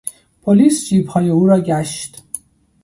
پلیس 0.41 0.89
جیبهای 0.89 1.29
او 1.29 1.45
را 1.47 1.59
گشت. 1.61 2.23